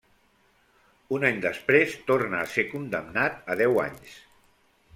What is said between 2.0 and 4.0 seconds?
torna a ser condemnat a deu